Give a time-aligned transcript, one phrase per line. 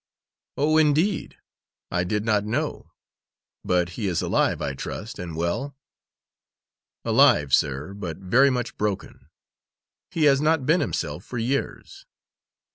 [0.57, 1.37] "Oh, indeed?
[1.91, 2.89] I did not know;
[3.63, 5.75] but he is alive, I trust, and well?"
[7.05, 9.29] "Alive, sir, but very much broken.
[10.09, 12.07] He has not been himself for years."